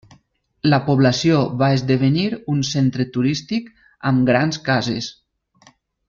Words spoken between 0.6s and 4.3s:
La població va esdevenir un centre turístic amb